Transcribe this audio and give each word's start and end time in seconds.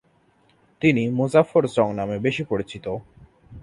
তিনি 0.81 1.03
মুজাফফর 1.09 1.63
জং 1.67 1.87
নামে 1.93 2.17
বেশি 2.19 2.43
পরিচিত। 2.43 2.85